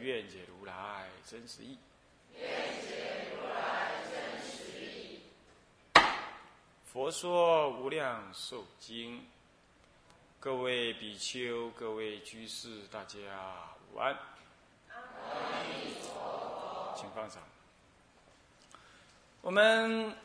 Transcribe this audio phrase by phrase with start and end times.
[0.00, 1.76] 愿解如来真实义。
[6.86, 9.26] 佛说无量寿经，
[10.40, 13.18] 各位比丘、各位居士，大家
[13.92, 14.16] 午安。
[16.96, 17.42] 请放上。
[19.42, 20.16] 我们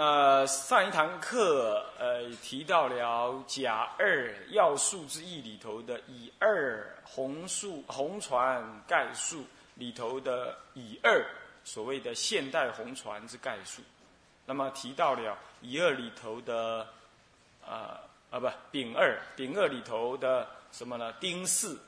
[0.00, 11.22] 呃上一堂课呃提到了甲二要素之一里头的乙二红树红船概述里头的乙二
[11.64, 13.82] 所谓的现代红船之概述，
[14.46, 16.86] 那么提到了乙二里头的
[17.62, 21.12] 啊啊不丙二丙二里头的什么呢？
[21.20, 21.78] 丁四，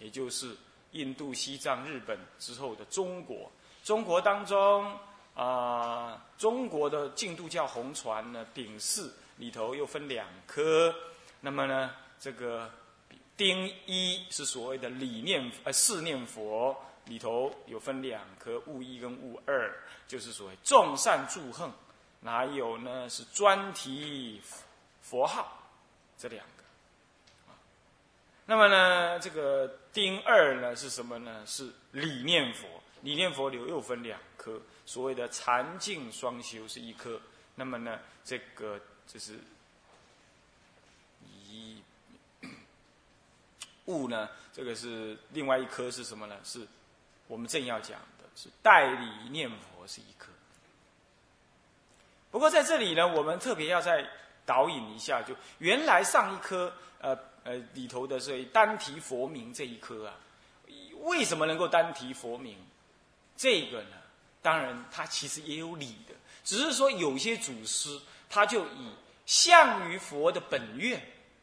[0.00, 0.56] 也就是
[0.90, 3.48] 印度、西藏、日本之后的中国，
[3.84, 4.92] 中国当中。
[5.34, 10.94] 啊，中国的净度教红传呢，丙巳里头又分两科。
[11.40, 12.70] 那么呢，这个
[13.36, 19.72] 丁一是所谓的理念呃四念佛里头有分两科，物一跟物二，
[20.06, 21.72] 就是所谓众善助横。
[22.22, 23.08] 哪有呢？
[23.08, 24.42] 是专题
[25.00, 25.66] 佛号
[26.18, 27.54] 这两个。
[28.44, 31.42] 那么呢，这个丁二呢是什么呢？
[31.46, 32.66] 是理念佛，
[33.00, 34.60] 理念佛里又分两科。
[34.90, 37.20] 所谓的禅净双修是一颗，
[37.54, 39.38] 那么呢，这个就是
[41.46, 41.80] 一
[43.84, 46.36] 物 呢，这个是另外一颗是什么呢？
[46.42, 46.66] 是
[47.28, 50.32] 我们正要讲的，是代理念佛是一颗。
[52.32, 54.04] 不过在这里呢，我们特别要再
[54.44, 60.18] 导引一下，就原来上一颗呃呃里头的这单提佛名这一颗啊，
[61.02, 62.58] 为什么能够单提佛名？
[63.36, 63.99] 这个呢？
[64.42, 66.14] 当然，他其实也有理的，
[66.44, 68.90] 只是说有些祖师他就以
[69.26, 71.00] 相于佛的本愿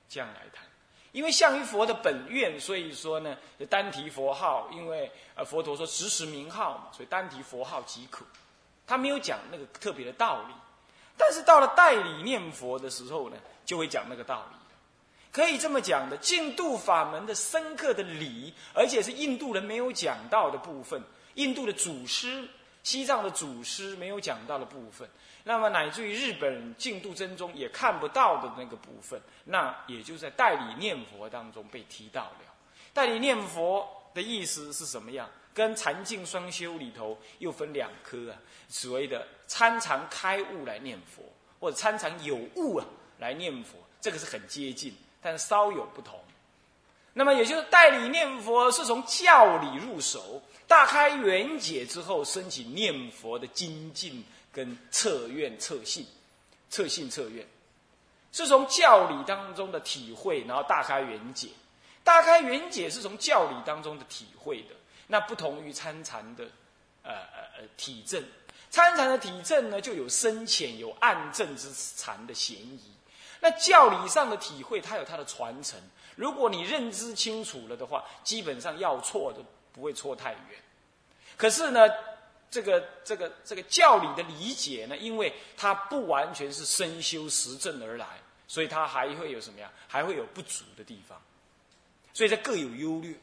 [0.10, 0.66] 这样来谈，
[1.12, 3.38] 因为相于佛的本愿，所以说呢，
[3.70, 8.26] 单提佛号，因为呃佛陀说直持名号嘛，所以单提佛号即可。
[8.88, 10.54] 他没有讲那个特别的道理，
[11.18, 14.58] 但是到了代理念佛的时候呢，就会讲那个道理。
[15.32, 21.00] 可以这么讲的，净度法门的深刻的理，而且是印度人没有讲到的部分，
[21.36, 22.50] 印度的祖师。
[22.88, 25.06] 西藏的祖师没有讲到的部分，
[25.44, 32.40] 那么乃至于日本净度真宗也看不到的那个部分，那也就在代理念佛当中被提到了。
[32.94, 35.30] 代理念佛的意思是什么样？
[35.54, 38.40] 跟禅净双修里头又分两科啊，
[38.70, 41.22] 所谓的参禅开悟来念佛，
[41.60, 42.86] 或者参禅有悟啊
[43.20, 46.18] 来念佛，这个是很接近，但稍有不同。
[47.12, 50.42] 那么也就是代理念佛是从教理入手。
[50.68, 56.06] 大开圆解之后，升起念佛的精进跟测愿测信，
[56.70, 57.48] 测信测愿，
[58.34, 61.48] 是从教理当中的体会，然后大开圆解。
[62.04, 64.76] 大开圆解是从教理当中的体会的，
[65.08, 66.44] 那不同于参禅的，
[67.04, 68.22] 呃呃呃体证。
[68.70, 72.82] 参禅的体证呢，就有深浅、有暗证之禅的嫌疑。
[73.40, 75.80] 那教理上的体会，它有它的传承。
[76.16, 79.40] 如果你认知清楚了的话，基本上要错的。
[79.78, 80.60] 不会错太远，
[81.38, 81.88] 可是呢，
[82.50, 88.08] 这个这个这个教理的理解呢，因为它不完全是深修实证而来，
[88.48, 89.72] 所以它还会有什么呀？
[89.88, 91.22] 还会有不足的地方，
[92.12, 93.14] 所以它各有优劣。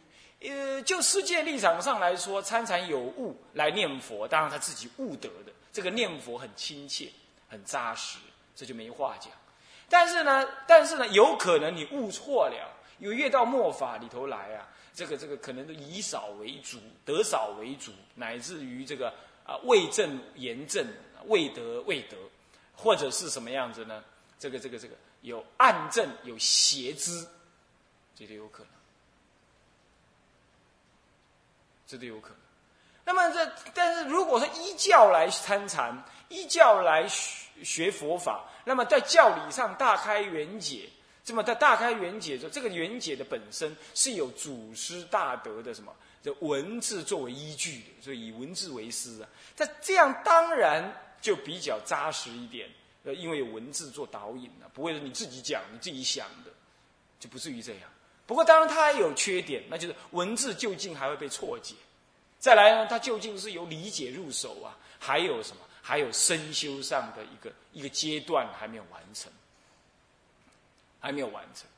[0.49, 7.11] 呃，就世界立场上来说，参禅有悟来念佛，当然他自己悟得的，这个念佛很亲切、
[7.49, 8.19] 很扎实，
[8.55, 9.33] 这就没话讲。
[9.89, 14.69] 但是呢，但是呢，有可能你悟错了，有越到末法里头来啊。
[14.95, 19.13] 这个这个可能都以少为主，得少为主，乃至于这个
[19.45, 20.87] 啊未正言正，
[21.27, 22.17] 未得未得，
[22.77, 24.05] 或者是什么样子呢？
[24.39, 27.27] 这个这个这个有暗正有邪知，
[28.15, 28.71] 这都有可能，
[31.89, 32.39] 这都有可能。
[33.05, 40.89] 那么这但是如果说依教来参禅，依教来学学佛法，那么在教理上大开圆解。
[41.25, 45.91] 这么在大开圆解说，这个圆解的本身是有祖师大德的什么？
[46.23, 49.29] 这文字作为依据的，所以以文字为师啊。
[49.55, 52.69] 在这样当然就比较扎实一点，
[53.05, 56.51] 呃，因为有文字做导引了，不会是你自己讲、你自己想的，
[57.19, 57.83] 就不至于这样。
[58.27, 61.75] 不过当然它也有缺点，那就是文字究竟还会被错解。
[62.39, 65.63] 再来呢，它究竟是由理解入手啊，还有什么？
[65.81, 69.31] 还有深修上的一个一个阶段还没有完成，
[71.05, 71.69] 还没有完成。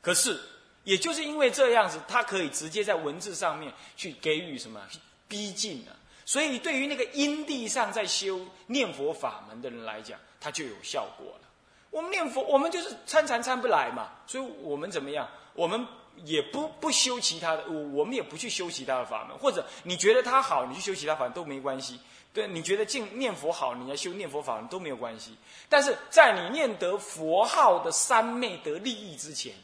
[0.00, 0.40] 可是，
[0.84, 4.80] 也就是因为这样子，他可以直接在文字上面去给予什么
[5.26, 5.92] 逼近啊，
[6.24, 11.48] 所以对于那个因地上在修念佛法门的人来讲，它就有效果了。
[11.90, 15.28] 我们念佛，我们就是参禅参不来嘛，所以我们怎么样？
[15.54, 15.84] 我们。
[16.24, 21.98] 也不不修其他的，我我们也不去修其他的法门，或者你觉得它好，你去修其他法门都没关系。
[22.34, 25.36] 对，你觉得净念佛好，你要修念佛法门都没有关系。
[25.68, 29.54] 但是在你念得佛号的三昧得利益之前，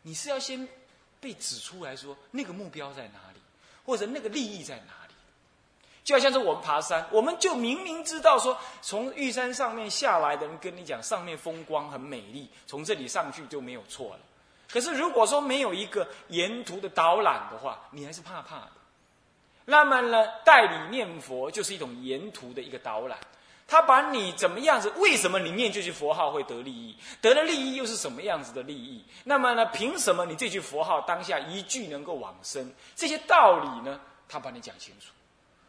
[0.00, 0.66] 你是要先
[1.20, 3.40] 被指出来说那个目标在哪里，
[3.84, 5.14] 或者那个利益在哪里。
[6.02, 14.20] 就好像是我们爬山，我们就明明知道说从玉山上面下来的人跟你讲上面风光很美丽，从这里上去就没有错了。
[14.72, 18.70] 可是，如果说没有一个沿途的导览的话，你还是怕怕的。
[19.70, 23.16] 那么呢，代理念佛就是一种沿途的一个导览，
[23.68, 24.90] 他把你怎么样子？
[24.96, 26.96] 为什么你念这句佛号会得利益？
[27.20, 29.04] 得了利益又是什么样子的利益？
[29.24, 32.74] 那么呢，凭什么你这句佛号当下一句能够往生？
[32.96, 35.12] 这些道理呢，他把你讲清楚。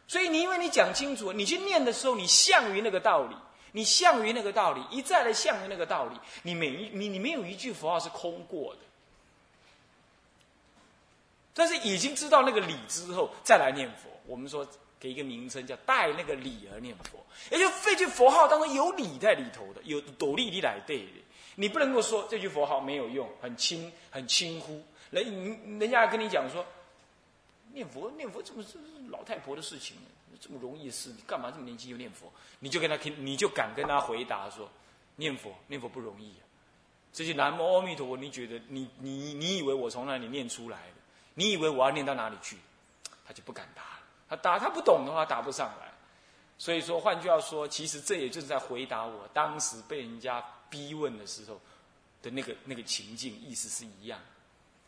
[0.07, 3.35] 所以你因为你讲清楚，你去念的时候，你向于那个道理。
[3.73, 8.79] 你向于那个道理，一再的向于那个道理，你每一你你没有一句佛号是空过的。
[11.53, 14.09] 但是已经知道那个理之后，再来念佛。
[14.25, 14.65] 我们说
[14.99, 21.13] 给一个名称叫带那个理而念佛，也就这句佛号当中有理在里头的，有斗力的来对的。
[21.55, 24.81] 你不能够说这句佛号没有用，很轻很轻忽。
[25.09, 26.65] 人人家跟你讲说，
[27.73, 28.77] 念佛念佛怎么是
[29.09, 29.97] 老太婆的事情？
[30.39, 32.31] 这么容易的事，你干嘛这么年轻就念佛？
[32.59, 34.67] 你就跟他听，你就敢跟他回答说，
[35.17, 36.43] 念佛念佛不容易啊。
[37.13, 41.00] 这些南无阿弥陀佛，你觉得你你你以为我从哪里念出来的？
[41.33, 42.57] 你以为我要念到哪里去？
[43.25, 43.99] 他就不敢答了。
[44.29, 45.91] 他答他不懂的话答不上来。
[46.57, 51.59] 所以说，换句话说，其实这也就是在回答我当时被人家逼问的时候
[52.21, 54.19] 的那个那个情境，意思是一样。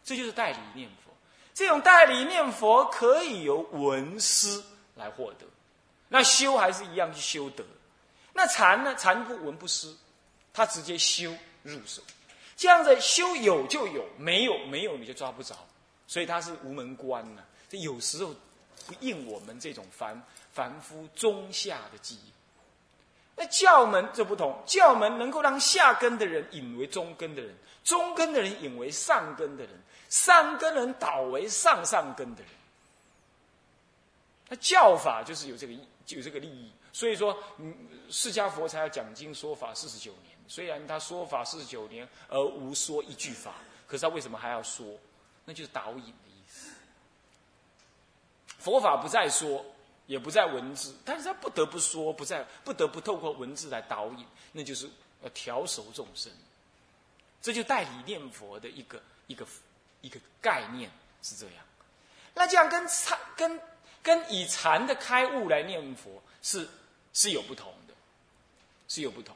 [0.04, 1.12] 这就是代理念佛。
[1.54, 4.63] 这种代理念佛可以由文思
[4.96, 5.46] 来获得。
[6.10, 7.63] 那修还是一样去修德。
[8.34, 8.96] 那禅呢？
[8.96, 9.98] 禅不闻不思，
[10.54, 12.01] 他直接修入手。
[12.56, 15.56] 这样子修有就有，没有没有你就抓不着。
[16.13, 18.31] 所以他是无门关呐，这有时候
[18.86, 20.21] 不应我们这种凡
[20.51, 22.31] 凡夫中下的记忆。
[23.36, 29.71] 那教门就不同，教门能够让下根的人引为中根的人，中根的人引为上根的人，
[30.07, 32.51] 上根人导为上上根的人。
[34.50, 37.75] 那教法就是有这个有这个利益，所以说，嗯，
[38.12, 40.38] 释迦佛才要讲经说法四十九年。
[40.48, 43.56] 虽然他说法四十九年而无说一句法，
[43.88, 44.86] 可是他为什么还要说？
[45.45, 46.69] 那就是导引的意思。
[48.60, 49.66] 佛法不再说，
[50.07, 54.90] 也不在文字，但是他不得不说，不在不得不透过文字来导引，那就是
[55.22, 56.31] 要调熟众生。
[57.42, 59.45] 这就代理念佛的一个一个
[60.00, 60.90] 一个概念
[61.22, 61.66] 是这样。
[62.34, 63.60] 那这样跟禅跟
[64.01, 66.69] 跟以禅的开悟来念佛是
[67.13, 67.94] 是有不同的，
[68.88, 69.36] 是有不同。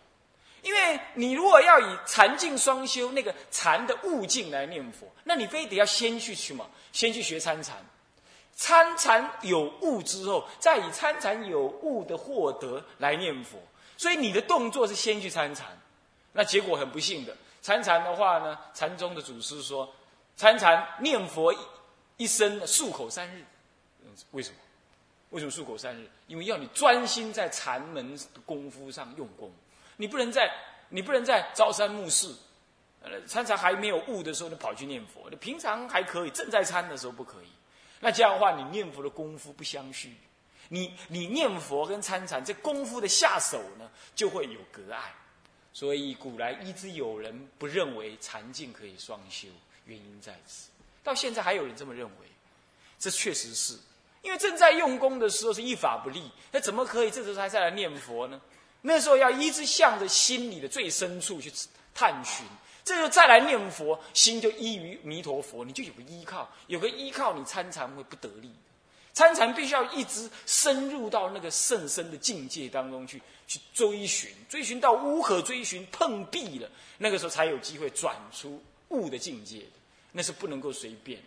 [0.67, 6.69] 因为你如果要以禅境双修那个禅的悟境来念佛，那你非得要先去什么？
[6.91, 7.77] 先去学参禅，
[8.53, 13.57] 参禅有悟之后，再以参禅有悟的获得来念佛。
[13.95, 15.65] 所以你的动作是先去参禅，
[16.33, 19.89] 那结果很不幸的，参禅的话呢，禅宗的祖师说，
[20.35, 21.55] 参禅念佛
[22.17, 23.45] 一生漱口三日。
[24.31, 24.57] 为什么？
[25.29, 26.09] 为什么漱口三日？
[26.27, 29.49] 因为要你专心在禅门功夫上用功。
[29.97, 30.49] 你不能在
[30.89, 32.33] 你不能在朝三暮四，
[33.01, 35.29] 呃，参禅还没有悟的时候，你跑去念佛。
[35.29, 37.47] 你平常还可以，正在参的时候不可以。
[37.99, 40.15] 那这样的话，你念佛的功夫不相续。
[40.69, 45.13] 你你念佛跟参禅这功夫的下手呢，就会有隔碍。
[45.73, 49.47] 所以古来一直有人不认为禅境可以双修，
[49.85, 50.69] 原因在此。
[51.03, 52.27] 到现在还有人这么认为，
[52.97, 53.77] 这确实是
[54.23, 58.41] 因为正在用功的时候是一法不立，那怎么可以这时候还再来念佛呢？
[58.81, 61.51] 那时候要一直向着心里的最深处去
[61.93, 62.45] 探寻，
[62.83, 68.51] 这就再来念佛，心就依于弥陀佛，你就有个依靠，有个依靠，你参禅会不得力。
[69.13, 76.69] 参禅必须要一直深入到那个甚深的境界当中去，去追寻，追寻到无可追寻碰壁了，
[76.99, 79.71] 那个时候才有机会转出悟的境界的
[80.11, 81.19] 那是不能够随便。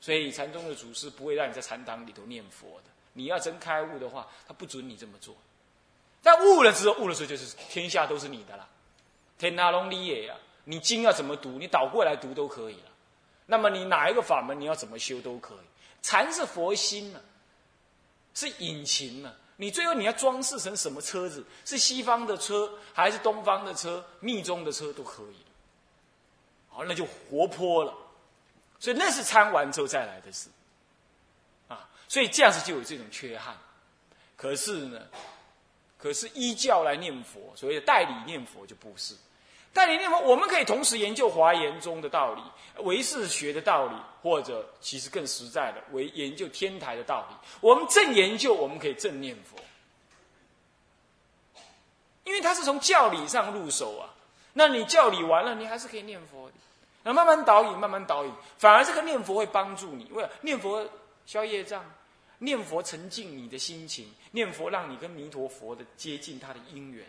[0.00, 5.34] 所以禅宗的祖师不会让你在禅堂里头念佛的，你要真开悟的话，他不准你这么做。
[6.26, 8.68] 但悟了之后，悟了之后就是天下都是你的了，
[9.38, 10.34] 天下龙你也呀！
[10.64, 12.90] 你经要怎么读，你倒过来读都可以了。
[13.46, 15.66] 那么你哪一个法门，你要怎么修都可以。
[16.02, 17.20] 禅是佛心呢，
[18.34, 19.32] 是引擎呢。
[19.56, 21.44] 你最后你要装饰成什么车子？
[21.64, 24.04] 是西方的车，还是东方的车？
[24.18, 25.36] 密宗的车都可以。
[26.68, 27.94] 好，那就活泼了。
[28.80, 30.48] 所以那是参完之后再来的事，
[31.68, 33.56] 啊，所以这样子就有这种缺憾。
[34.36, 35.00] 可是呢，
[35.98, 39.14] 可是依教来念佛，所谓的代理念佛就不是。
[39.72, 42.42] 代理念佛，我们可以同时研究华严宗的道理、
[42.82, 47.36] 唯识学的道理，或者其实更实在的，为研究天台的道理。
[47.60, 49.58] 我们正研究，我们可以正念佛，
[52.24, 54.08] 因为它是从教理上入手啊。
[54.54, 56.54] 那你教理完了，你还是可以念佛的。
[57.02, 60.10] 那慢慢导引，慢慢导引，反而这个念佛会帮助你。
[60.12, 60.88] 为念佛
[61.26, 61.84] 消业障，
[62.38, 67.04] 念佛沉静你的心情，念佛让你跟弥陀佛的接近他的因缘，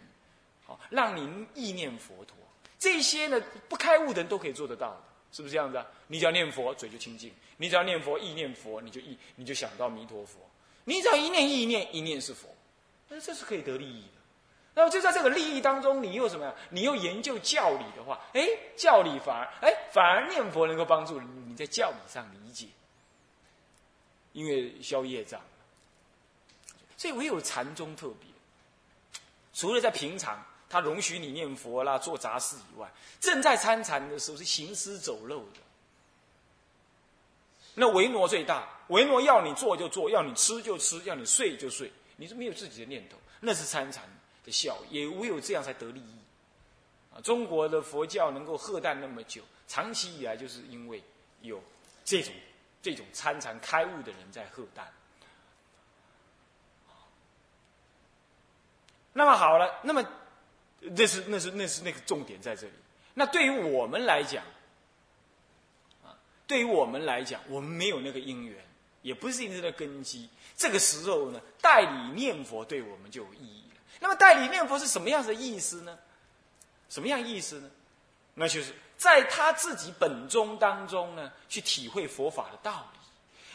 [0.66, 2.36] 好，让你意念佛陀。
[2.80, 5.86] 这些呢，不开悟的人都可以做得到的，是不是这样子啊？
[6.08, 10.40] 你只要念佛，嘴就清净；你只要念佛，意念佛，你就意，你就想到弥陀佛。
[10.84, 12.48] 你只要一念意念，一念是佛，
[13.10, 14.14] 那这是可以得利益的。
[14.76, 16.54] 那么就在这个利益当中，你又什么呀？
[16.70, 22.68] 你又研究教理的话，哎，教理反而哎，反而念佛能够帮助你在教理上理解，
[24.38, 25.42] 因为消业障。
[26.96, 28.30] 所以唯有禅宗特别，
[29.52, 30.46] 除了在平常。
[30.70, 32.92] 他容许你念佛啦，做杂事以外，
[33.22, 35.62] 正在参禅的时候是行尸走肉的。
[37.74, 44.04] 那维诺最大，维诺要你做就做，要你吃就吃，要你睡就睡，你是没有自己的念头，那是参禅
[44.44, 46.20] 的效，也唯有这样才得利益。
[47.16, 51.02] 啊，中国的佛教能够喝淡那么久，长期以来就是因为
[51.40, 51.64] 有
[52.04, 52.34] 这种
[52.88, 54.88] 这种参禅开悟的人在喝淡。
[59.12, 60.02] 那么好了，那么。
[60.80, 62.74] 那是那是那是那个重点在这里。
[63.16, 64.46] 那对于我们来讲，
[66.06, 66.14] 啊，
[66.46, 68.64] 对于我们来讲，我们没有那个因缘，
[69.02, 70.30] 也不是因为根基。
[70.56, 73.82] 这个时候呢，代理念佛对我们就有意义了。
[74.00, 75.98] 那么代理念佛是什么样的意思呢？
[76.88, 77.72] 什么样意思呢？
[78.40, 83.00] 那就是在他自己本宗当中呢，去体会佛法的道理。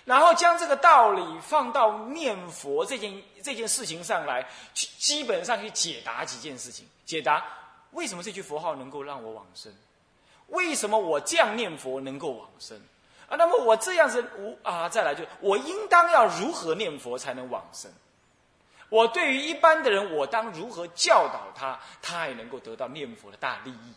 [0.05, 6.85] 然后将这个道理放到念佛这件这件事情上来，去基本上去解答几件事情。
[7.07, 7.45] 解答
[7.93, 9.73] 为什么这句佛号能够让我往生？
[10.49, 12.77] 为什么我这样念佛能够往生？
[13.29, 17.89] 啊，那么我这样子无啊，再来就我应当要如何念佛才能往生？
[18.89, 23.95] 我对于一般的人，我当如何教导他，他也能够得到念佛的大利益？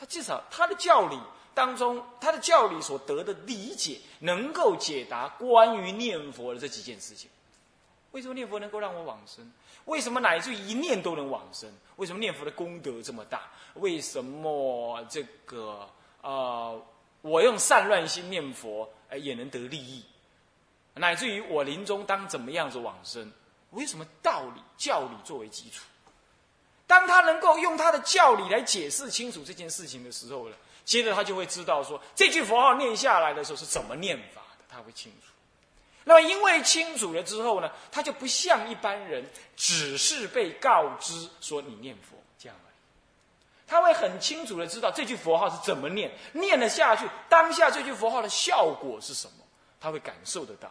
[0.00, 1.16] 他至少他的教理。
[1.52, 7.28] 当中，他的教理所得的理解，能够解答关于念佛的这几件事情。
[8.12, 9.52] 为什么念佛能够让我往生？
[9.86, 11.68] 为什么乃至于一念都能往生？
[11.96, 13.50] 为什么念佛的功德这么大？
[13.74, 15.86] 为什么这个
[16.22, 16.72] 啊，
[17.20, 20.04] 我用善乱心念佛，哎，也能得利益？
[20.94, 23.30] 乃至于我临终当怎么样子往生？
[23.70, 25.84] 为什么道理教理作为基础？
[26.90, 30.56] 当他能够用他的教理来解释清楚这件事情的时候呢？
[30.84, 35.28] 接着他就会知道说这句佛号念下来的时候是怎么念法的，他会清楚。
[36.02, 42.74] 那么因为清楚了之后呢，他就不像一般人只是被告知说你念佛这样而已，
[43.68, 49.44] 他会很清楚的知道这句佛号是怎么念，念了下去当下这句佛号的效果是什么，
[49.80, 50.68] 他会感受得到，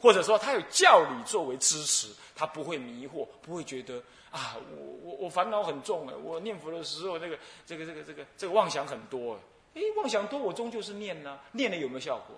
[0.00, 4.00] 或者说他有教理作为支持，他不会迷惑，不会觉得。
[4.30, 6.14] 啊，我我我烦恼很重哎！
[6.14, 9.38] 我念佛的时候，这个这个这个这个这个妄想很多
[9.74, 9.80] 哎！
[9.96, 12.36] 妄想多，我终究是念呢，念了有没有效果？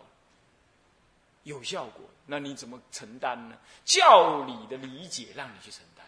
[1.42, 3.56] 有效果，那你怎么承担呢？
[3.84, 6.06] 教理的理解让你去承担。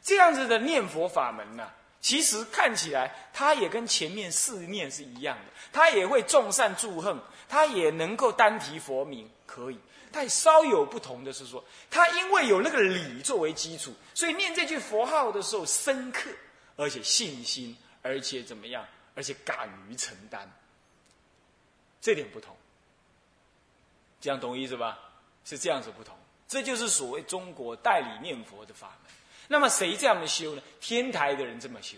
[0.00, 9.78] 这样子的念佛法门呢，其实看起来它也跟前面四念是一样的，它也会众善助恨，它也能够单提佛名，可以。
[10.12, 16.30] 但稍有不同的是说，他因为有那个理作为基础，所以念这句佛号的时候深刻，
[16.76, 20.46] 而且信心，而且怎么样，而且敢于承担，
[22.00, 22.54] 这点不同。
[24.20, 24.98] 这样懂意思吧？
[25.44, 26.16] 是这样子不同，
[26.46, 29.12] 这就是所谓中国代理念佛的法门。
[29.48, 30.62] 那么谁这样的修呢？
[30.80, 31.96] 天台的人这么修，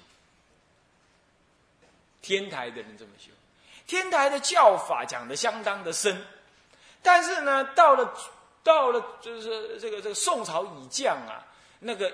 [2.22, 3.30] 天台的人这么修，
[3.86, 6.24] 天台的教法讲的相当的深。
[7.06, 8.14] 但是呢，到了，
[8.62, 11.44] 到了，就是这个这个宋朝以降啊，
[11.80, 12.10] 那个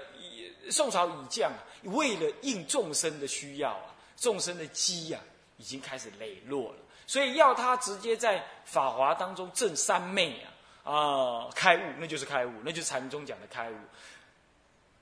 [0.69, 1.53] 宋朝以降，
[1.85, 5.21] 为了应众生的需要啊，众生的机啊，
[5.59, 10.45] 已经开始磊落了，所以要他直接在法华当中证三昧
[10.83, 13.77] 啊，啊，开悟，那就是开悟，那就是禅宗讲的开悟，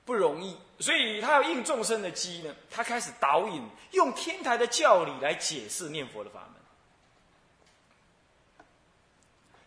[0.05, 6.58] 不容易，所以他要应众生的机呢，他开始导引，用天台的教理来解释念佛的法门。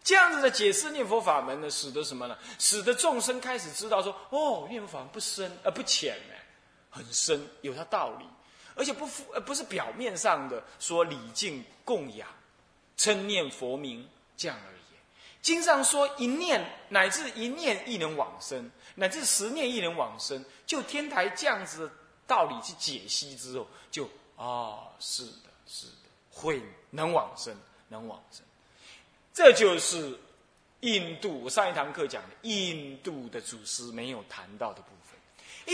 [0.04, 2.36] 这样子的解释念佛法门呢，使得什么呢？
[2.58, 6.34] 使得众生开始知道说，哦，念佛法门不深而不浅呢，
[6.90, 8.26] 很深，有它道理，
[8.74, 12.28] 而且不呃不是表面上的说礼敬供养、
[12.96, 14.82] 称念佛名这样而已。
[15.40, 21.94] 经上说一念乃至一念亦能往生，乃至十念亦能往生，就天台这样子的
[22.26, 27.56] 道理去解析之后，就啊，是的，是的，会能往生，
[27.88, 28.44] 能往生。
[29.34, 30.18] 这就是
[30.80, 35.18] 印度我上一堂课讲的印度的祖师没有谈到的部分。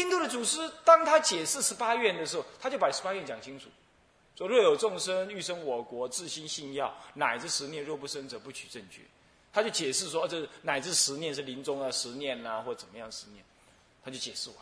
[0.01, 3.69] 印度的祖师当他解释十八愿的时候，他就把十八愿讲清楚，
[4.37, 9.01] 说若有众生欲生我国，自心信要，乃至十念若不生者，不取正觉。
[9.51, 13.43] 他就解释说，这乃至十念是临终啊，十念呐，或怎么样十念，
[14.05, 14.59] 他就解释完。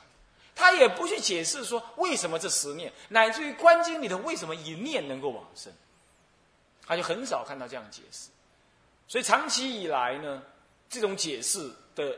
[0.54, 5.70] 他也不去解释说为什么这十念，乃至于观经里头为什么一念能够往生，
[6.86, 8.30] 他就很少看到这样解释。
[9.08, 10.42] 所以长期以来呢，
[10.90, 12.16] 这种解释的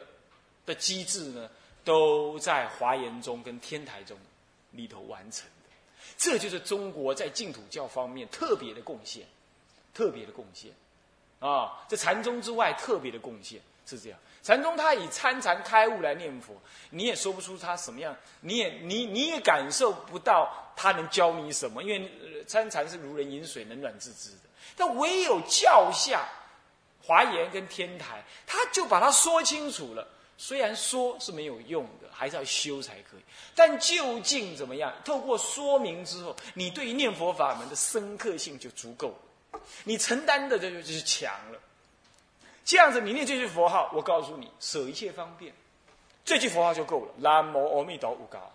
[0.65, 1.49] 的机制呢，
[1.85, 4.17] 都在华严中跟天台中
[4.71, 5.75] 里头完成的。
[6.17, 9.27] 这就是中国在净土教方面特别的贡献，
[9.93, 10.73] 特别的贡献
[11.41, 11.85] 啊！
[11.89, 14.19] 这禅宗之外特别的贡献是这样。
[14.43, 16.55] 禅宗他以参禅开悟来念佛，
[16.89, 24.49] 你也说不出他什么样，你也你你也感受不到他能教你什么，因为参禅是如人饮水，冷暖自知的。
[24.75, 26.27] 但唯有教下。
[27.09, 30.07] 华严跟天台，他就把它说清楚了。
[30.37, 33.21] 虽然说是没有用的，还是要修才可以。
[33.55, 34.93] 但究竟怎么样？
[35.07, 39.09] 透过说明之后，你对于念佛法门的深刻性就足够
[39.53, 41.59] 了，你承担的这就就是强了。
[42.63, 45.55] 这样子，你念这句佛号，我告诉你，舍一切方便，
[46.27, 47.15] 这句佛号就够了。
[47.17, 48.53] 南无阿弥陀佛，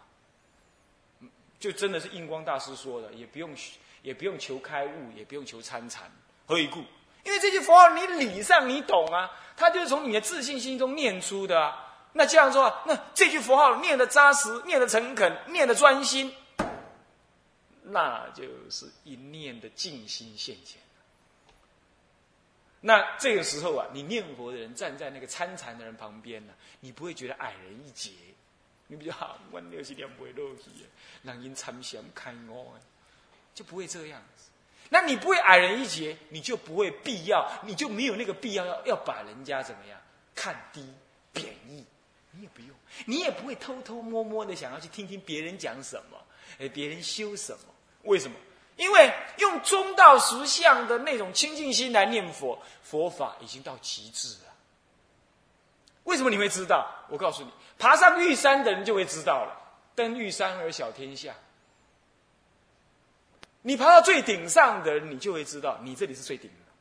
[1.60, 3.50] 就真的是印光大师说的，也不用
[4.04, 6.10] 也不用求开悟，也不用求参禅，
[6.46, 6.84] 何以故？
[7.24, 11.80] 因为这句佛号，你理上你懂啊，它就是从你的自信心中念出的啊。
[12.14, 16.36] 那这样说，那这句佛号念的扎实，念的诚恳，念的专心，
[17.82, 20.80] 那就是一念的静心现前。
[22.82, 28.12] 那这个时候啊，你念佛的人站在那个参禅的人旁边呢，你不会觉得矮人一截，
[28.88, 30.64] 你比较好，我六十点不会落去，
[31.24, 32.78] 让因参禅开我，
[33.56, 34.50] 就不会这样子。
[34.94, 40.00] 那你不会矮人一截，你就不会必要，你就没有那个必要要要把人家怎么样
[40.36, 40.88] 看低、
[41.32, 41.84] 贬义，
[42.30, 42.70] 你也不用，
[43.06, 46.18] 你也不会偷偷摸摸的想要去听听别人讲什么，
[46.60, 47.74] 哎，别人修什么？
[48.04, 48.38] 为什么？
[48.76, 54.54] 因为用中道实相的那种清净心来念佛，佛法已经到极致了。
[56.04, 56.88] 为什么你会知道？
[57.10, 59.60] 我告诉你，爬上玉山的人就会知道了。
[59.96, 61.34] 登玉山而小天下。
[63.64, 66.72] 你爬到最顶上的人，你就会知道你这里是最顶的。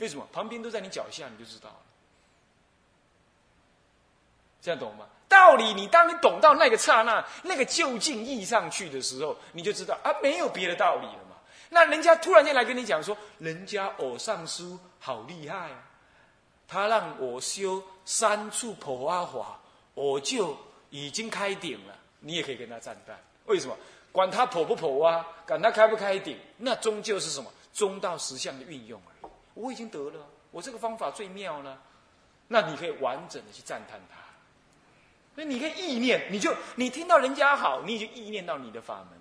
[0.00, 0.26] 为什么？
[0.32, 1.76] 旁边都在你脚下，你就知道了。
[4.62, 5.06] 这样懂吗？
[5.28, 11.36] 道理，你当你懂到那个刹那，那个就近意上去的时候，你就知道啊，没有别的道理了嘛。
[11.70, 15.70] 那人家突然间来跟你讲说，人家偶上书好厉害，
[16.68, 19.58] 他让我修三处破阿华，
[19.94, 20.56] 我就
[20.90, 21.98] 已经开顶了。
[22.20, 23.76] 你也可以跟他赞叹，为什么？
[24.12, 29.30] 管他破不破啊，管他开不开顶，那终究是什么中道实相的运用而已。
[29.54, 31.82] 我已经得了，我这个方法最妙了，
[32.48, 34.18] 那你可以完整的去赞叹他。
[35.34, 39.18] 那你可以意念，你就你听到人家好，你就意念到你的法门，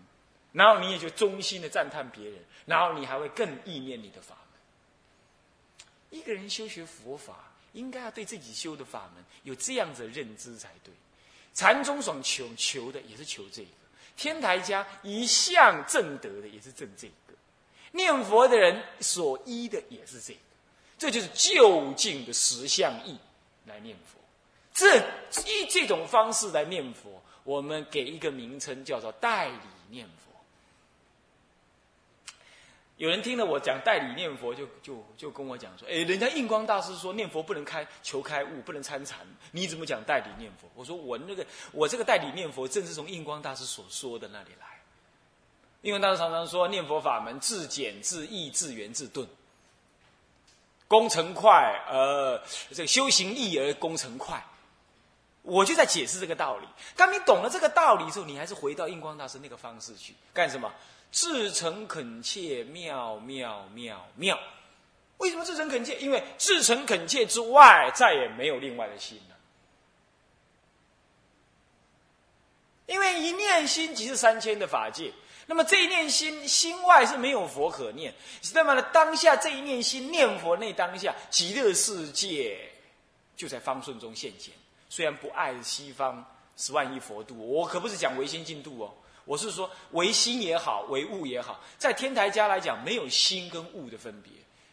[0.52, 6.20] 然后你也就衷心的赞叹别人，然后你还会更意念你的法门。
[6.20, 10.94] 一个人修学佛法，应该要对自己修的法门有这样子的认知才对。
[11.54, 13.70] 禅宗所求求的也是求这个。
[14.16, 17.34] 天台家一向正德的也是正这个，
[17.92, 20.40] 念佛的人所依的也是这个，
[20.98, 23.18] 这就是就近的实相义
[23.66, 24.20] 来念佛。
[24.74, 24.98] 这
[25.46, 30.31] 以这种方式来念佛，我们给一个名称叫做代理念佛。
[33.02, 44.68] 有人听了我讲代理念佛，就就就跟我讲说：“哎，人家印光大师说念佛不能开求开悟，不能参禅，你怎么讲代理念佛？”我说：“我那个我这个代理念佛，正是从印光大师所说的那里来。
[45.82, 49.28] 印光大师常常说，念佛法门自简自易自圆自顿，
[50.88, 54.46] 工程快而这个修行易而工程快。
[55.42, 56.68] 我就在解释这个道理。
[56.96, 60.72] 当你懂了这个道理之后，你还是回到印光大师那个方式去干什么？”
[61.12, 64.40] 至诚恳切，妙妙妙妙。
[65.18, 66.00] 为什么至诚恳切？
[66.00, 69.38] 因为至诚恳切之外，再也没有另外的心了。
[72.88, 75.12] 因为一念心即是三千的法界。
[75.48, 78.14] 那么这一念心，心外是没有佛可念。
[78.54, 82.58] 那么呢，当下这一念心念佛那当下，极乐世界
[83.36, 84.54] 就在方顺中现前。
[84.90, 86.26] 虽然不爱西方
[86.58, 88.94] 十万亿佛度，我可不是讲唯心净度哦，
[89.32, 94.30] 我是说唯心也好，唯物也好，在天台家来讲，没有心跟物的分别，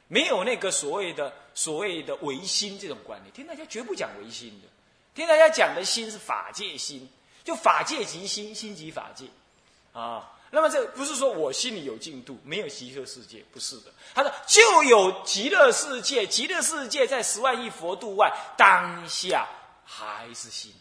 [0.09, 3.33] 没有那个所谓的所谓的唯心这种观念。
[3.33, 4.66] 天台家绝不讲唯心的，
[5.14, 7.09] 天台家讲的心是法界心，
[7.44, 9.27] 就法界即心，心即法界，
[9.92, 10.29] 啊。
[10.51, 13.92] 那么这不是说我心里有净度，没有极乐世界，不是的。
[14.12, 19.47] 他说就有极乐世界，极乐世界在十万亿佛度外，当下
[19.85, 20.73] 还是心。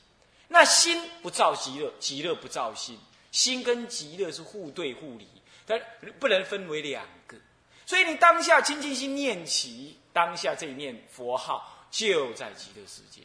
[0.48, 2.98] 那心不造极乐，极乐不造心，
[3.38, 5.28] 心跟极乐是互对互离，
[5.64, 5.80] 但
[6.20, 7.38] 不能分为两个。
[7.86, 13.22] 所以你当下清净心念起，当下这一念佛号就在极乐世界。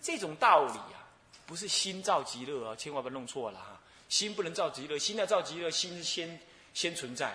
[0.00, 1.02] 这种道理啊，
[1.44, 3.80] 不是心造极乐啊，千万不要弄错了哈。
[4.08, 6.38] 心不能造极乐，心要造极乐，心是先
[6.72, 7.34] 先存在，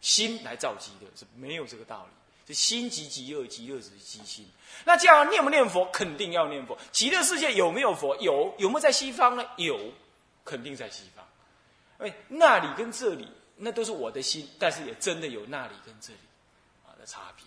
[0.00, 2.16] 心来造极乐是没有这个道理。
[2.46, 4.46] 这心即极乐，极乐即极心。
[4.84, 5.84] 那这样念不念佛？
[5.86, 6.78] 肯定要念佛。
[6.92, 8.16] 极乐世界有没有佛？
[8.18, 8.54] 有。
[8.58, 9.44] 有没有在西方呢？
[9.56, 9.76] 有，
[10.44, 11.13] 肯定在西方。
[12.04, 16.18] 哎，那里跟这里，那都是我的心，但是也真的有那里跟这里
[16.86, 17.44] 啊的差别。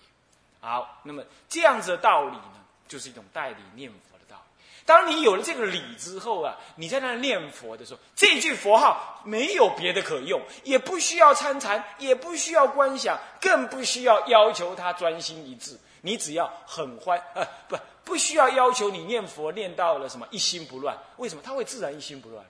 [0.59, 4.41] 好，那么这样子的道理呢，就是一种代理念佛的道理。
[4.85, 15.77] 当你有了这个理之后啊，你在那念佛的时候，这句佛号没有别的可用，也不需要参禅，也不需要观想，更不需要要求他专心一致。
[16.01, 20.97] 你只要很欢，呃，不，不需要要求你念佛念到了什么一心不乱。
[21.17, 21.41] 为什么？
[21.43, 22.45] 他会自然一心不乱。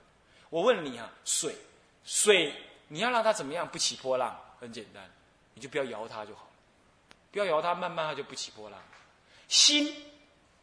[0.49, 1.55] 我问你啊，水，
[2.07, 2.51] 水，
[2.87, 4.35] 你要让它怎么样不起波浪？
[4.59, 5.07] 很简单，
[5.53, 6.49] 你就不要摇它就好，
[7.31, 8.79] 不要摇它，慢慢它就不起波浪。
[9.47, 9.95] 心。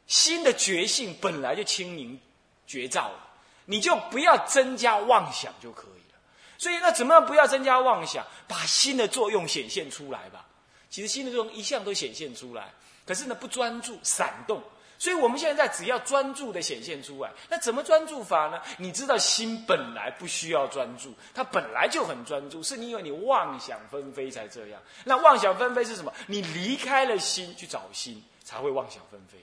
[0.06, 2.20] 心的觉性本来就清明
[2.66, 3.26] 觉照了，
[3.64, 6.18] 你就不要增加妄想就可以了。
[6.58, 8.22] 所以，那怎么样不要增加妄想？
[8.46, 10.44] 把心的作用显现出来吧。
[10.90, 12.70] 其实心的作用一向都显现出来，
[13.06, 14.62] 可是呢不专注，闪动。
[15.04, 17.30] 所以我们现在只要专注的显现出来。
[17.50, 18.58] 那怎么专注法呢？
[18.78, 24.80] 你知道心本来不需要专注，它本来就很专注，是因为你妄想纷飞才这样。
[25.04, 26.10] 那妄想纷飞是什么？
[26.26, 29.38] 你离开了心去找心，才会妄想纷飞。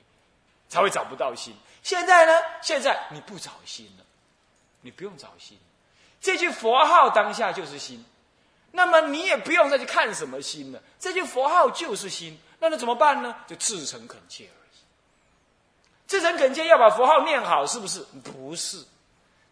[0.67, 1.53] 才会找不到心。
[1.83, 2.31] 现在呢？
[2.63, 4.05] 现在你不找心了，
[4.81, 5.55] 你不用找心。
[6.19, 8.03] 这句佛号当下就是心，
[8.71, 10.81] 那么你也不用再去看什么心了。
[10.97, 13.35] 这句佛号就是心，那那怎么办呢？
[13.45, 14.60] 就至诚恳切了。
[16.11, 18.05] 至诚恳切要把佛号念好，是不是？
[18.21, 18.83] 不是，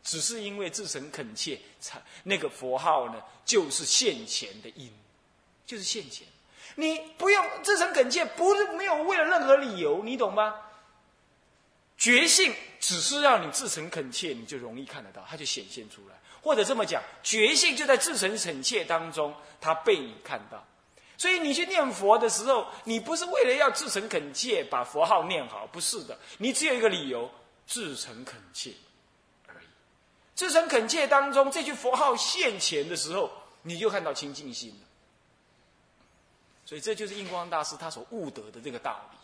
[0.04, 4.92] 只是因为至诚恳切，才那个佛号呢，就是现前的因，
[5.66, 6.28] 就是现前。
[6.76, 10.54] 你不用至诚恳切，不是没有为了任何理由，你懂吗？
[11.98, 16.16] 觉性只是让你至诚恳切，你就容易看得到，它就显现出来。
[16.42, 20.62] 或者这么讲，觉性就在至诚恳切当中，它被你看到。
[21.20, 27.30] 所以你去念佛的时候，你不是为了要至诚恳切把佛号念好，不是的，你只有一个理由：
[27.68, 28.72] 至诚恳切
[29.46, 29.66] 而已。
[30.34, 33.30] 至诚恳切当中，这句佛号现前的时候，
[33.64, 34.88] 你就看到清净心了。
[36.66, 39.18] 所以这就是印光大师他所悟得的这个道理。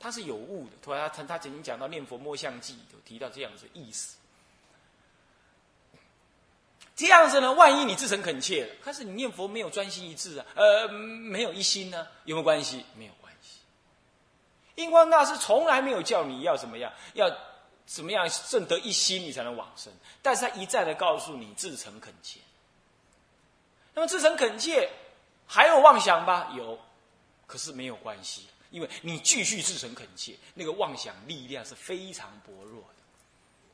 [0.00, 4.16] 他是有悟的，突然他他曾经讲到《念佛摸相记》有提到这样子意思。
[6.96, 12.84] 这样子呢，万一你自诚恳切了，可是你念佛没有专心一致啊，呃，没有一心呢，有没有关系？
[12.94, 13.58] 没有关系。
[14.76, 17.30] 印光大师从来没有叫你要怎么样，要
[17.84, 22.40] 怎么样正得一心你才能往生，但是他一再的告诉你自诚恳切。
[23.94, 24.90] 那么自诚恳切
[25.46, 26.50] 还有妄想吧？
[26.56, 26.78] 有，
[27.46, 28.46] 可是没有关系。
[28.70, 32.88] 因为你继续至诚恳切，那个妄想力量是非常薄弱的。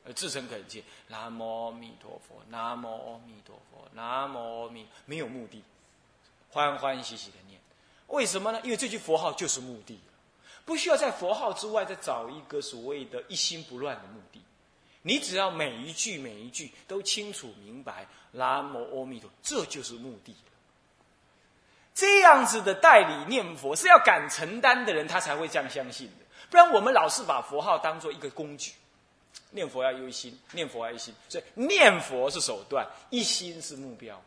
[0.05, 5.63] 呃，至诚恳切，南无阿弥陀佛，南无阿弥陀佛，南无阿弥，没有目的，
[6.49, 7.59] 欢欢喜喜的念。
[8.07, 8.59] 为什么呢？
[8.63, 9.99] 因为这句佛号就是目的，
[10.65, 14.41] 不需要在佛号之外再找一个所谓的一心不乱的目的。
[15.03, 20.35] 你只要每一句每一句都清楚明白，南无阿弥陀，这就是目的。
[21.93, 26.25] 这样子的代理念佛是要敢承担的人，他才会这样相信的。
[26.49, 28.73] 不然，我们老是把佛号当做一个工具，
[29.51, 34.21] 念佛要一心，念佛要一心，所以念佛是手段，一心是目标。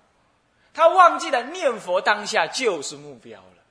[0.73, 3.62] 他忘记了念佛当下就是目标了，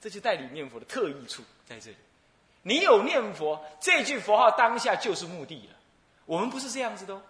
[0.00, 1.96] 这就代理念佛的特异处在这里。
[2.62, 5.76] 你有念佛，这句佛号当下就是目的了。
[6.26, 7.22] 我们不是这样子的，哦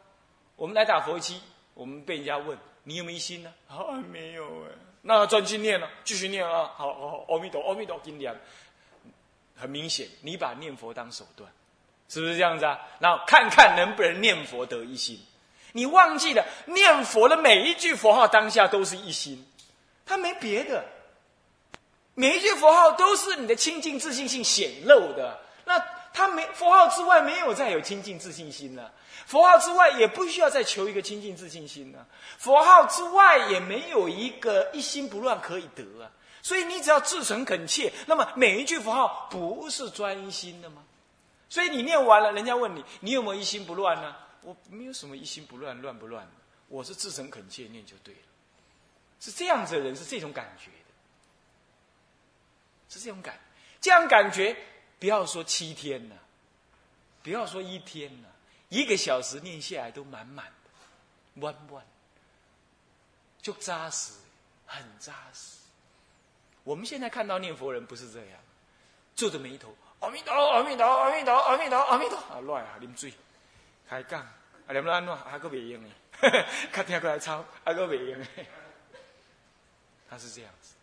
[0.57, 1.41] 我们来打佛七，
[1.75, 3.53] 我们被人家问你有没有一心呢？
[3.69, 4.71] 啊，没有哎。
[5.03, 6.73] 那专心念了，继续念啊！
[6.75, 8.35] 好好，阿弥陀，阿弥陀，经典。
[9.55, 11.49] 很明显，你把念佛当手段，
[12.09, 12.79] 是不是这样子啊？
[12.99, 15.21] 然后看看能不能念佛得一心。
[15.73, 19.45] 你忘记了念佛的每一句佛号当下都是一心，
[20.07, 20.85] 它没别的，
[22.15, 25.39] 每一句佛号都是你的清净自信性显露的。
[25.67, 25.79] 那
[26.15, 28.91] 它没佛号之外没有再有清净自信心了，
[29.27, 32.07] 佛号之外也不需要再求一个清净自信心了，
[32.39, 36.09] 佛号之外也没有一个一心不乱可以得啊。
[36.41, 40.85] 所以你只要至诚恳切，那么每一句佛号不是专心的吗？
[41.49, 44.17] 所以你念完了，人家问你，你有没有一心不乱呢？
[44.43, 46.33] 我没有什么一心不乱，乱不乱的，
[46.69, 48.21] 我是至诚恳切念就对了。
[49.19, 50.93] 是这样子的人，是这种感觉的，
[52.89, 53.41] 是这种感，
[53.81, 54.57] 这样感觉，
[54.99, 56.17] 不要说七天了，
[57.23, 58.29] 不要说一天了，
[58.69, 61.85] 一个小时念下来都满满的，弯弯，
[63.41, 64.13] 就扎实，
[64.67, 65.59] 很扎实。
[66.63, 68.39] 我们现在看到念佛人不是这样，
[69.15, 73.13] 皱着眉头，阿弥陀，阿弥陀，阿弥陀，阿弥陀，阿弥陀，啊乱啊，啉水，
[73.89, 74.29] 开讲，啊
[74.69, 75.89] 念了安怎，还个未用呢？
[76.73, 78.27] 较听过来抄，还个未用呢？
[80.09, 80.75] 他是这样子，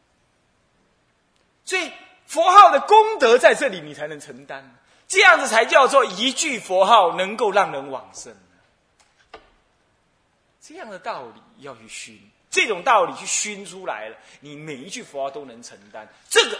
[1.65, 1.91] 所以
[2.25, 4.75] 佛号的功德在这里，你才能承担，
[5.07, 8.35] 这样子才叫做一句佛号能够让人往生。
[10.61, 12.19] 这样的道理要去熏。
[12.49, 16.59] 这种道理去熏出来了，你每一句佛号都能承担，这个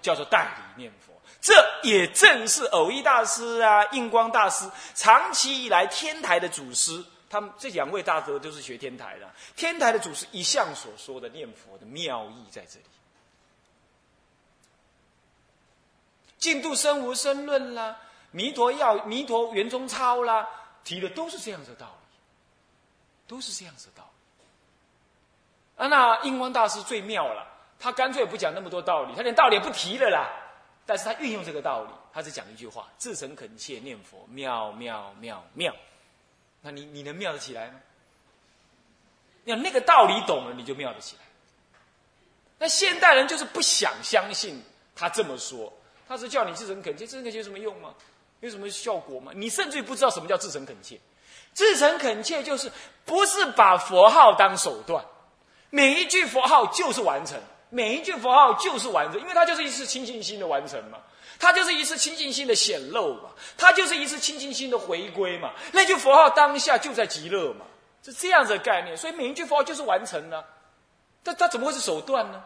[0.00, 1.11] 叫做代理念佛。
[1.42, 1.52] 这
[1.82, 9.28] 也正是偶一大师啊、印光大师长期以来天台的祖师，他们这两位大德都是学天台的。
[9.56, 12.84] 天台的祖师一向所说的念佛的妙义在这里，
[16.38, 17.96] 净度生无生论啦，
[18.30, 20.48] 弥陀要弥陀圆中操啦，
[20.84, 22.16] 提的都是这样的道理，
[23.26, 24.08] 都是这样子的道
[25.76, 25.84] 理。
[25.84, 27.44] 啊，那印光大师最妙了，
[27.80, 30.38] 他干脆不讲那么多道理，他连道理也不提了啦。
[30.84, 35.74] 但是他运用这个道理，他只讲一句话：至诚恳切念佛，妙妙妙妙。
[36.60, 37.80] 那你你能妙得起来吗？
[39.44, 41.22] 要那个道理懂了，你就妙得起来。
[42.58, 44.62] 那现代人就是不想相信
[44.94, 45.72] 他这么说，
[46.06, 47.94] 他是叫你至诚恳切，至诚恳切有什么用吗？
[48.40, 49.32] 有什么效果吗？
[49.34, 50.98] 你甚至于不知道什么叫至诚恳切。
[51.54, 52.70] 至诚恳切就是
[53.04, 55.04] 不是把佛号当手段。
[55.70, 57.40] 每一句佛号就是完成，
[57.74, 60.98] 每一句佛号就是完成，因为它就是一次清净心的完成嘛，
[61.38, 65.54] 它就是一次清净心的显露嘛，它就是一次清净心的回归嘛。
[65.72, 67.64] 那句佛号当下就在极乐嘛，
[68.04, 68.94] 是这样子的概念。
[68.94, 70.46] 所以每一句佛号就是完成了，
[71.24, 72.44] 它它怎么会是手段呢？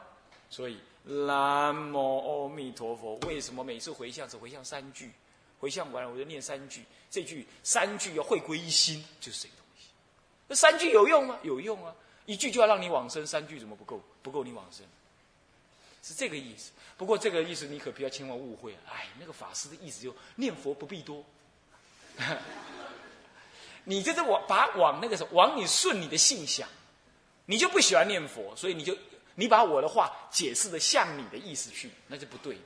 [0.48, 5.10] 所以南无阿弥陀佛，为什么每次回向只回向三句？
[5.58, 9.88] 回向完了我就念三句，这句三句要会归一心，就是这个东西。
[10.46, 11.36] 那三句有用吗？
[11.42, 11.92] 有用啊。
[12.26, 14.00] 一句就要让你往生，三句怎么不够？
[14.22, 14.84] 不够你往生，
[16.06, 16.70] 是这个意思。
[16.96, 18.94] 不过这个意思你可不要千万误会啊！
[18.94, 21.24] 哎，那个法师的意思就念佛不必多，
[23.82, 26.68] 你这是往把往那个什往你顺你的性想，
[27.46, 28.96] 你就不喜欢念佛，所以你就
[29.34, 32.62] 你把我的话解释的像你的意思去，那是不对的，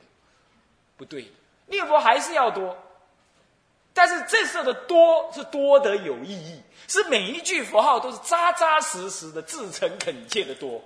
[0.98, 1.29] 不对的。
[1.66, 2.76] 念佛还是要多。
[3.92, 10.81] 但是这时候的多是多得有意义，是每一句佛号都是扎扎实实的、至诚恳切的多。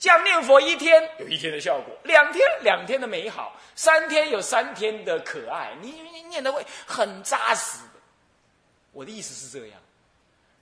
[0.00, 7.78] 这样念佛一天有一天的效果，两天两天的美好，三天有三天的可爱，你你念的会很扎实。
[8.92, 9.78] 我的意思是这样。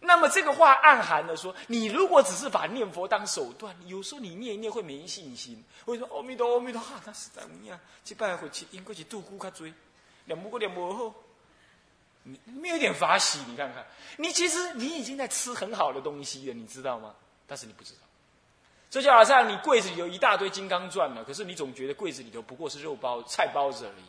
[0.01, 5.65] 那么这个话暗含的说，你如果只是把念佛当手段，有时候你念一念会没信心。
[5.85, 6.17] 为什么？
[6.17, 9.73] 阿弥陀阿弥陀哈，他实在唔呀，去拜回去应该去度孤卡追，
[10.25, 11.15] 两不过念不后。
[12.25, 17.15] 你没有点法喜，你看看，你其实你已经在吃很好的东西了，你知道吗？
[17.47, 18.01] 但是你不知道，
[18.91, 24.05] 这就好像你柜子里有一大堆金刚钻了，可是你总觉得柜子里头不过是肉包、菜包子而已，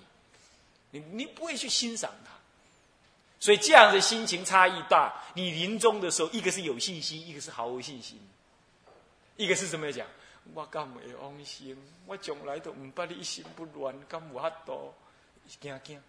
[0.92, 2.32] 你你不会去欣赏它，
[3.40, 5.14] 所以这样的心情差异大。
[5.34, 8.18] 你临终的时候，一个是有信心，一个是毫无信心，
[9.36, 10.08] 一个是怎么讲？
[10.54, 14.94] 我敢会往生，我从来都唔把你一心不乱，敢有哈多
[15.60, 16.02] 惊惊。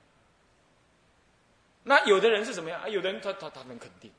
[1.82, 2.88] 那有的人是怎么样啊？
[2.88, 4.10] 有的人他他他能肯定，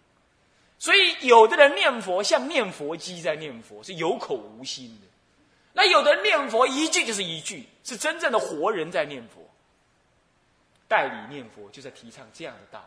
[0.81, 5.05] 所以有的人念佛像念佛机在念佛，是有口无心的；
[5.73, 9.47] 那有的人念佛一句就是一句，是真正的活人在念佛。
[10.87, 12.83] 代理念佛就在提倡这样的道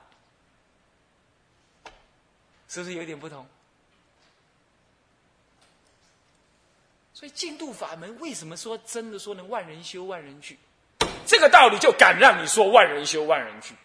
[1.85, 1.93] 理，
[2.67, 3.47] 是不是有点不同？
[7.13, 10.59] 所以净土法门为什么说真的说能万人修万人去？
[11.25, 13.77] 这个道理就敢让你说万人修万人去。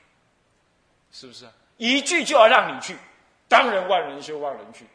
[1.12, 1.48] 是不是？
[1.78, 2.98] 一句就要让你去，
[3.50, 4.86] 当然万人修万人去，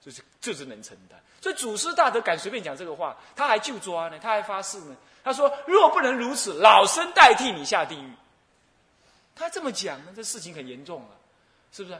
[0.00, 1.20] 就是就是能承担。
[1.42, 4.96] 所以祖师大德敢随便讲这个话，他还就抓呢，他还发誓呢。
[5.22, 8.12] 他说：若不能如此，老生代替你下地狱。
[9.34, 11.12] 他这么讲呢，这事情很严重啊，
[11.72, 11.98] 是不是？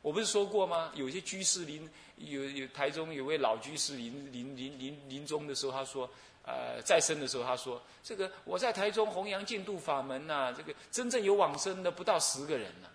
[0.00, 0.90] 我不是说过吗？
[0.94, 6.08] 有些居士临有有台中有位老居士临临临临临终的时候，他说，
[6.44, 12.88] 呃，在生的时候他说，这个我在台中弘扬净土法门呐，这个真正有往生的不到十个人呐。